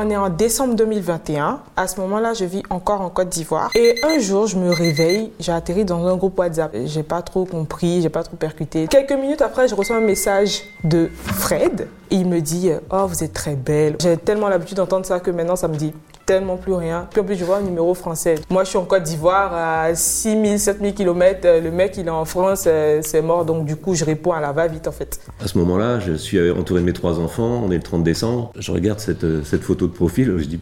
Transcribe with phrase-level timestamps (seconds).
[0.00, 1.58] On est en décembre 2021.
[1.76, 3.72] À ce moment-là, je vis encore en Côte d'Ivoire.
[3.74, 6.72] Et un jour, je me réveille, j'ai atterri dans un groupe WhatsApp.
[6.84, 8.86] J'ai pas trop compris, j'ai pas trop percuté.
[8.86, 11.88] Quelques minutes après, je reçois un message de Fred.
[12.12, 13.96] il me dit Oh, vous êtes très belle.
[14.00, 15.92] J'ai tellement l'habitude d'entendre ça que maintenant, ça me dit
[16.28, 17.08] tellement plus rien.
[17.10, 18.34] Puis en plus, je vois un numéro français.
[18.50, 21.48] Moi, je suis en Côte d'Ivoire à 6000, 7000 km.
[21.62, 23.46] Le mec, il est en France, euh, c'est mort.
[23.46, 25.20] Donc, du coup, je réponds à la va-vite, en fait.
[25.42, 27.62] À ce moment-là, je suis entouré de mes trois enfants.
[27.64, 28.52] On est le 30 décembre.
[28.58, 30.34] Je regarde cette, euh, cette photo de profil.
[30.36, 30.60] Je dis,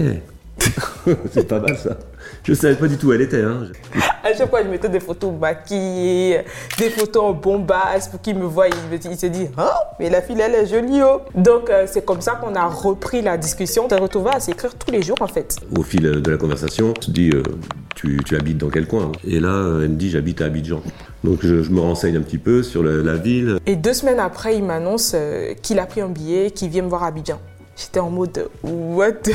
[0.00, 0.20] eh,
[1.32, 1.96] c'est pas mal ça.
[2.42, 3.42] Je savais pas du tout où elle était.
[3.42, 3.68] Hein.
[4.22, 6.40] À chaque fois, je mettais des photos maquillées,
[6.78, 8.66] des photos en bombasse pour qu'il me voie.
[8.68, 11.00] Il, se dit, hein, mais la fille, elle est jolie.
[11.02, 11.22] Oh.
[11.34, 13.86] Donc, euh, c'est comme ça qu'on a repris la discussion.
[13.86, 15.56] On s'est retrouvé à s'écrire tous les jours, en fait.
[15.76, 17.42] Au fil de la conversation, on se dit, euh,
[17.94, 20.82] tu, habites dans quel coin Et là, euh, elle me dit, j'habite à Abidjan.
[21.24, 23.58] Donc, je, me renseigne un petit peu sur la, ville.
[23.66, 25.14] Et deux semaines après, il m'annonce
[25.62, 27.40] qu'il a pris un billet, qu'il vient me voir à Abidjan.
[27.76, 29.32] J'étais en mode, what the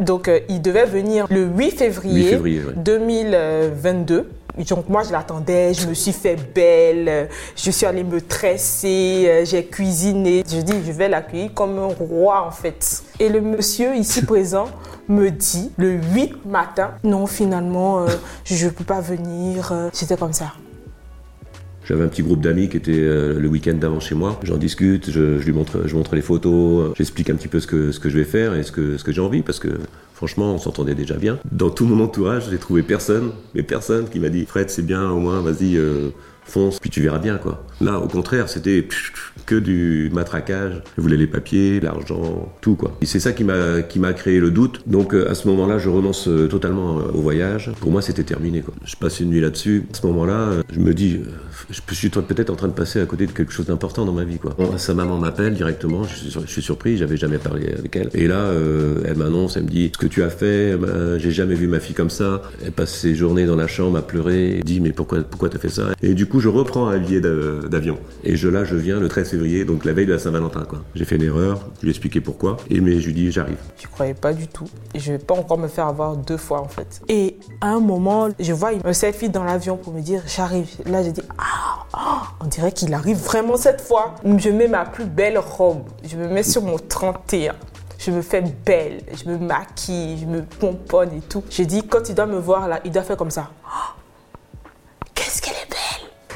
[0.00, 2.38] donc, euh, il devait venir le 8 février,
[2.76, 4.30] 2022.
[4.68, 9.44] Donc moi je l'attendais, je me suis fait belle, je suis allée me tresser, euh,
[9.44, 10.42] j'ai cuisiné.
[10.46, 13.04] Je dis je vais l'accueillir comme un roi en fait.
[13.20, 14.66] Et le monsieur ici présent
[15.08, 18.08] me dit le 8 matin, non finalement euh,
[18.44, 19.72] je ne peux pas venir.
[19.94, 20.52] J'étais comme ça.
[21.90, 24.38] J'avais un petit groupe d'amis qui était le week-end d'avant chez moi.
[24.44, 27.90] J'en discute, je, lui montre, je montre les photos, j'explique un petit peu ce que,
[27.90, 29.70] je vais faire et ce que, ce que j'ai envie parce que
[30.20, 31.38] Franchement, on s'entendait déjà bien.
[31.50, 35.10] Dans tout mon entourage, j'ai trouvé personne, mais personne qui m'a dit Fred, c'est bien,
[35.10, 36.10] au moins, vas-y, euh,
[36.44, 37.64] fonce, puis tu verras bien, quoi.
[37.80, 38.86] Là, au contraire, c'était
[39.46, 40.82] que du matraquage.
[40.96, 42.96] Je voulais les papiers, l'argent, tout, quoi.
[43.00, 44.82] Et c'est ça qui m'a, créé le doute.
[44.86, 47.70] Donc, euh, à ce moment-là, je renonce euh, totalement euh, au voyage.
[47.80, 48.74] Pour moi, c'était terminé, quoi.
[48.84, 49.86] Je passe une nuit là-dessus.
[49.92, 51.20] À ce moment-là, je me dis,
[51.70, 54.24] je suis peut-être en train de passer à côté de quelque chose d'important dans ma
[54.24, 54.56] vie, quoi.
[54.76, 58.10] sa maman m'appelle directement, je suis, je surpris, j'avais jamais parlé avec elle.
[58.14, 58.50] Et là,
[59.04, 60.76] elle m'annonce, elle me dit, ce que tu as fait,
[61.18, 62.42] j'ai jamais vu ma fille comme ça.
[62.64, 65.58] Elle passe ses journées dans la chambre à pleurer, elle dit, mais pourquoi, pourquoi t'as
[65.58, 65.88] fait ça?
[66.02, 67.98] Et du coup, je reprends un billet d'avion.
[68.24, 70.64] Et je, là, je viens le 13 février, donc la veille de la Saint-Valentin.
[70.64, 70.80] Quoi.
[70.94, 72.56] J'ai fait une erreur, je lui ai expliqué pourquoi.
[72.70, 73.58] Et mais je lui dis, j'arrive.
[73.76, 74.68] Je croyais pas du tout.
[74.94, 77.02] Et je vais pas encore me faire avoir deux fois, en fait.
[77.08, 80.68] Et à un moment, je vois un selfie dans l'avion pour me dire, j'arrive.
[80.86, 84.14] Là, j'ai dit, ah, ah, on dirait qu'il arrive vraiment cette fois.
[84.24, 85.82] Je mets ma plus belle robe.
[86.04, 87.54] Je me mets sur mon 31
[88.00, 91.44] je me fais belle, je me maquille, je me pomponne et tout.
[91.50, 93.50] J'ai dit, quand il doit me voir là, il doit faire comme ça.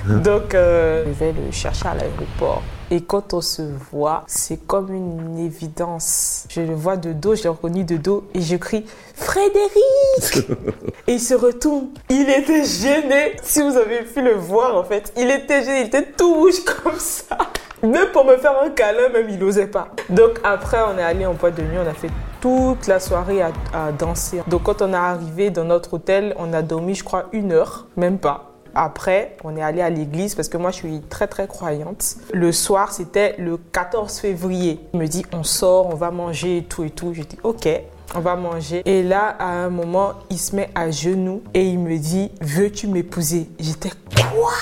[0.23, 2.63] Donc, euh, je vais le chercher à l'aéroport.
[2.91, 6.47] Et quand on se voit, c'est comme une évidence.
[6.51, 8.85] Je le vois de dos, je l'ai reconnu de dos et je crie
[9.15, 10.51] Frédéric
[11.07, 11.89] Et il se retourne.
[12.11, 13.37] Il était gêné.
[13.43, 16.63] Si vous avez pu le voir, en fait, il était gêné, il était tout rouge
[16.83, 17.39] comme ça.
[17.83, 19.89] Même pour me faire un câlin, même il n'osait pas.
[20.11, 22.11] Donc après, on est allé en boîte de nuit, on a fait
[22.41, 24.43] toute la soirée à, à danser.
[24.47, 27.87] Donc quand on est arrivé dans notre hôtel, on a dormi, je crois, une heure,
[27.97, 28.54] même pas.
[28.75, 32.17] Après, on est allé à l'église parce que moi, je suis très, très croyante.
[32.33, 34.81] Le soir, c'était le 14 février.
[34.93, 37.13] Il me dit, on sort, on va manger et tout et tout.
[37.15, 37.69] Je dis, ok,
[38.15, 38.83] on va manger.
[38.85, 42.89] Et là, à un moment, il se met à genoux et il me dit, veux-tu
[42.89, 43.49] m'épouser?
[43.59, 44.53] J'étais, quoi?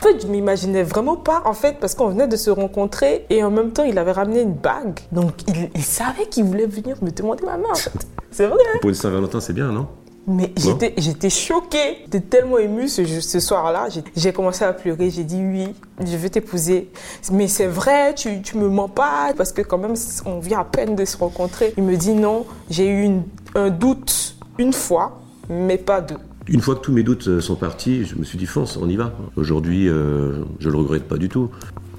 [0.00, 3.44] En fait, je m'imaginais vraiment pas, en fait, parce qu'on venait de se rencontrer et
[3.44, 5.00] en même temps, il avait ramené une bague.
[5.12, 5.34] Donc,
[5.74, 7.92] il, savait qu'il voulait venir me demander ma main, en fait.
[8.30, 8.58] C'est vrai.
[8.80, 9.88] Pour Saint-Valentin, c'est bien, non?
[10.26, 11.98] Mais j'étais, j'étais choquée.
[12.04, 13.88] J'étais tellement émue ce, ce soir-là.
[14.16, 15.10] J'ai, commencé à pleurer.
[15.10, 15.68] J'ai dit oui,
[16.00, 16.90] je veux t'épouser.
[17.32, 19.32] Mais c'est vrai, tu, tu me mens pas.
[19.36, 19.94] Parce que quand même,
[20.26, 21.74] on vient à peine de se rencontrer.
[21.76, 23.08] Il me dit non, j'ai eu
[23.54, 26.18] un doute une fois, mais pas deux.
[26.48, 28.88] Une fois que tous mes doutes euh, sont partis, je me suis dit fonce, on
[28.88, 29.12] y va.
[29.36, 31.50] Aujourd'hui, euh, je le regrette pas du tout.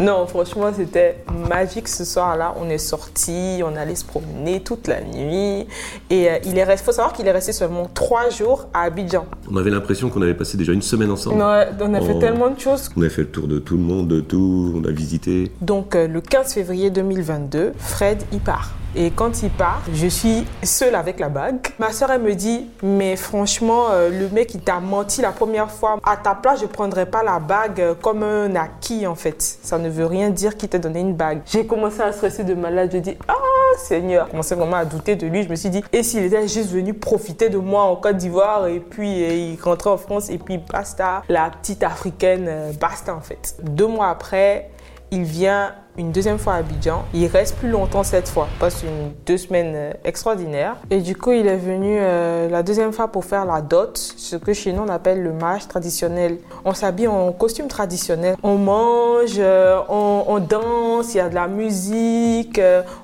[0.02, 2.56] Non, franchement, c'était magique ce soir-là.
[2.60, 5.68] On est sorti, on allait se promener toute la nuit.
[6.10, 9.28] Et euh, il est faut savoir qu'il est resté seulement trois jours à Abidjan.
[9.52, 11.36] On avait l'impression qu'on avait passé déjà une semaine ensemble.
[11.36, 12.90] Ouais, on a fait tellement de choses.
[12.98, 15.52] On a fait le tour de tout le monde, de tout, on a visité.
[15.62, 18.72] Donc, le 15 février 2022, Fred y part.
[18.94, 21.60] Et quand il part, je suis seule avec la bague.
[21.80, 25.72] Ma soeur, elle me dit, mais franchement, euh, le mec, il t'a menti la première
[25.72, 25.98] fois.
[26.04, 29.42] À ta place, je prendrais pas la bague euh, comme un acquis, en fait.
[29.42, 31.42] Ça ne veut rien dire qu'il t'a donné une bague.
[31.46, 32.90] J'ai commencé à stresser de malade.
[32.94, 33.34] Je dis, ah,
[33.78, 34.26] Seigneur.
[34.28, 35.44] Je commençais vraiment à douter de lui.
[35.44, 38.68] Je me suis dit, et s'il était juste venu profiter de moi en Côte d'Ivoire
[38.68, 43.22] et puis euh, il rentrait en France et puis basta, la petite africaine, basta, en
[43.22, 43.56] fait.
[43.62, 44.70] Deux mois après,
[45.12, 47.06] il vient une deuxième fois à Abidjan.
[47.14, 50.78] Il reste plus longtemps cette fois, passe une deux semaines euh, extraordinaires.
[50.90, 54.36] Et du coup, il est venu euh, la deuxième fois pour faire la dot, ce
[54.36, 56.38] que chez nous on appelle le mariage traditionnel.
[56.66, 61.48] On s'habille en costume traditionnel, on mange, euh, on, danse, il y a de la
[61.48, 62.60] musique,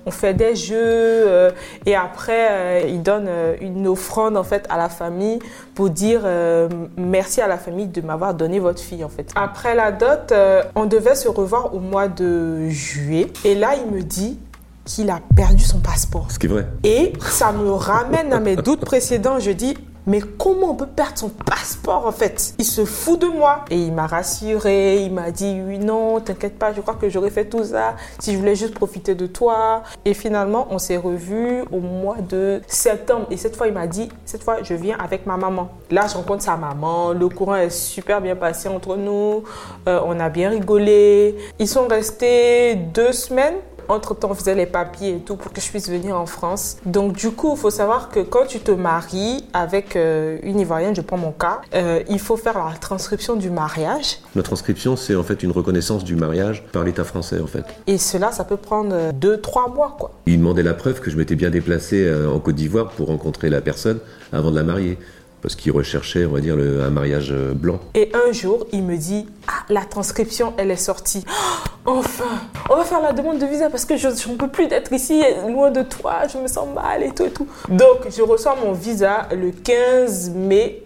[0.05, 1.53] on fait des jeux
[1.85, 3.29] et après il donne
[3.61, 5.39] une offrande en fait à la famille
[5.77, 9.31] pour dire euh, merci à la famille de m'avoir donné votre fille en fait.
[9.35, 13.93] Après la dot, euh, on devait se revoir au mois de juillet et là il
[13.93, 14.39] me dit
[14.85, 16.31] qu'il a perdu son passeport.
[16.31, 16.65] Ce qui est vrai.
[16.83, 19.37] Et ça me ramène à mes doutes précédents.
[19.37, 22.55] Je dis, mais comment on peut perdre son passeport en fait?
[22.57, 23.65] Il se fout de moi.
[23.69, 27.29] Et il m'a rassuré, il m'a dit, oui, non, t'inquiète pas, je crois que j'aurais
[27.29, 29.83] fait tout ça si je voulais juste profiter de toi.
[30.05, 33.27] Et finalement, on s'est revus au mois de septembre.
[33.31, 35.69] Et cette fois, il m'a dit, cette fois, je viens avec ma maman.
[35.91, 37.11] Là, je rencontre sa maman.
[37.11, 39.43] Le courant est super bien passé entre nous.
[39.87, 41.35] Euh, on a bien rigolé.
[41.59, 43.55] Ils sont restés deux semaines
[43.89, 46.77] entre-temps, on faisait les papiers et tout pour que je puisse venir en France.
[46.85, 50.95] Donc, du coup, il faut savoir que quand tu te maries avec euh, une Ivoirienne,
[50.95, 54.19] je prends mon cas, euh, il faut faire la transcription du mariage.
[54.35, 57.63] La transcription, c'est en fait une reconnaissance du mariage par l'État français, en fait.
[57.87, 60.11] Et cela, ça peut prendre euh, deux, trois mois, quoi.
[60.25, 63.49] Il demandait la preuve que je m'étais bien déplacé euh, en Côte d'Ivoire pour rencontrer
[63.49, 63.99] la personne
[64.31, 64.97] avant de la marier.
[65.41, 67.79] Parce qu'il recherchait, on va dire, le- un mariage euh, blanc.
[67.93, 71.23] Et un jour, il me dit Ah, la transcription, elle est sortie.
[71.29, 74.67] Oh, enfin, on va faire la demande de visa parce que je ne peux plus
[74.67, 77.47] d'être ici, loin de toi, je me sens mal et tout et tout.
[77.69, 80.83] Donc, je reçois mon visa le 15 mai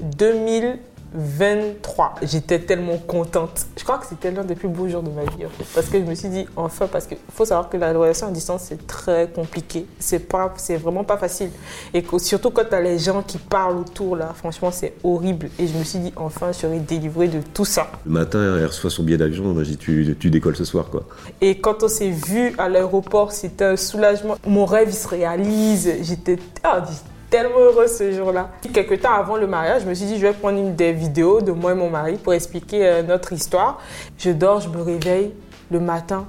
[1.13, 2.15] 2023.
[2.23, 3.65] J'étais tellement contente.
[3.77, 5.87] Je crois que c'était l'un des plus beaux jours de ma vie, en fait, parce
[5.87, 8.63] que je me suis dit enfin, parce qu'il faut savoir que la relation à distance,
[8.67, 9.85] c'est très compliqué.
[9.99, 11.49] C'est pas, c'est vraiment pas facile.
[11.93, 15.49] Et que- surtout quand tu as les gens qui parlent autour, là, franchement, c'est horrible.
[15.59, 17.91] Et je me suis dit, enfin, je serai délivrée de tout ça.
[18.05, 20.85] Le matin, elle reçoit son billet d'avion, moi j'ai dit tu, tu décolles ce soir,
[20.89, 21.03] quoi.
[21.41, 24.35] Et quand on s'est vu à l'aéroport, c'était un soulagement.
[24.47, 25.91] Mon rêve, il se réalise.
[26.01, 26.83] J'étais ah,
[27.31, 28.51] tellement heureuse ce jour-là.
[28.73, 31.41] Quelques temps avant le mariage, je me suis dit, je vais prendre une des vidéos
[31.41, 33.81] de moi et mon mari pour expliquer euh, notre histoire.
[34.19, 35.33] Je dors, je me réveille
[35.71, 36.27] le matin.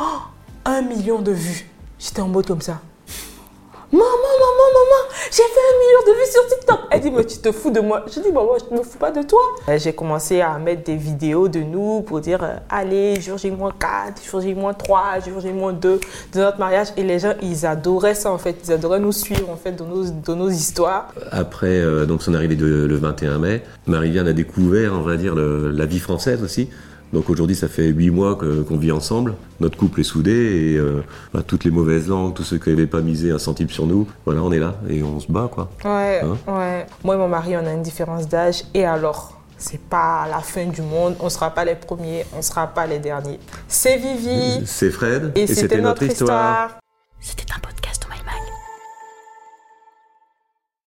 [0.00, 0.20] Oh,
[0.64, 1.68] un million de vues.
[1.98, 2.80] J'étais en mode comme ça.
[3.92, 6.78] Maman, maman, maman, j'ai fait un million de vues sur TikTok.
[6.92, 8.04] Elle dit, mais tu te fous de moi.
[8.06, 9.40] Je dis, maman, je ne me fous pas de toi.
[9.68, 14.24] Euh, J'ai commencé à mettre des vidéos de nous pour dire, euh, allez, jour J-4,
[14.30, 16.00] jour J-3, jour J-2 de
[16.36, 16.88] notre mariage.
[16.96, 18.56] Et les gens, ils adoraient ça en fait.
[18.64, 21.08] Ils adoraient nous suivre en fait dans nos, dans nos histoires.
[21.32, 25.86] Après euh, donc son arrivée le 21 mai, Marie-Viane a découvert, on va dire, la
[25.86, 26.68] vie française aussi.
[27.12, 29.34] Donc aujourd'hui, ça fait huit mois que- qu'on vit ensemble.
[29.58, 31.02] Notre couple est soudé et euh,
[31.34, 34.06] bah, toutes les mauvaises langues, tous ceux qui n'avaient pas misé un centime sur nous,
[34.24, 35.68] voilà, on est là et on se bat, quoi.
[35.84, 36.86] Ouais, Hein ouais.
[37.04, 38.62] Moi et mon mari, on a une différence d'âge.
[38.74, 42.66] Et alors c'est pas la fin du monde, on sera pas les premiers, on sera
[42.68, 43.38] pas les derniers.
[43.68, 46.78] C'est Vivi C'est Fred et, c'était notre histoire.
[47.20, 47.58] C'était un